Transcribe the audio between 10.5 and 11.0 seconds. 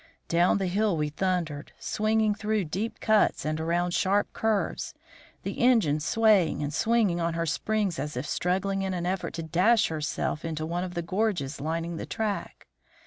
one of